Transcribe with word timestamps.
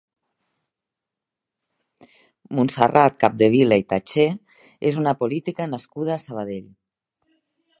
Montserrat 2.59 3.19
Capdevila 3.25 3.79
i 3.83 3.87
Tatché 3.93 4.25
és 4.93 4.99
una 5.03 5.15
política 5.21 5.69
nascuda 5.75 6.15
a 6.17 6.23
Sabadell. 6.25 6.69